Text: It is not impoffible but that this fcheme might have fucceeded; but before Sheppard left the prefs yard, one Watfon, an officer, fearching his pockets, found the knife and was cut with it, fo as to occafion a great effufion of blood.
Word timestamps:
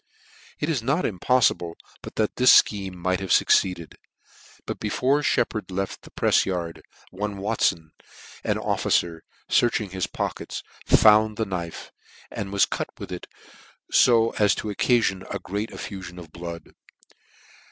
It 0.59 0.67
is 0.67 0.81
not 0.81 1.05
impoffible 1.05 1.75
but 2.01 2.15
that 2.15 2.37
this 2.37 2.59
fcheme 2.63 2.95
might 2.95 3.19
have 3.19 3.29
fucceeded; 3.29 3.97
but 4.65 4.79
before 4.79 5.21
Sheppard 5.21 5.69
left 5.69 6.01
the 6.01 6.09
prefs 6.09 6.43
yard, 6.43 6.81
one 7.11 7.35
Watfon, 7.37 7.91
an 8.43 8.57
officer, 8.57 9.21
fearching 9.47 9.91
his 9.91 10.07
pockets, 10.07 10.63
found 10.87 11.37
the 11.37 11.45
knife 11.45 11.91
and 12.31 12.51
was 12.51 12.65
cut 12.65 12.87
with 12.97 13.11
it, 13.11 13.27
fo 13.93 14.31
as 14.39 14.55
to 14.55 14.69
occafion 14.69 15.23
a 15.31 15.37
great 15.37 15.69
effufion 15.69 16.17
of 16.17 16.31
blood. 16.31 16.73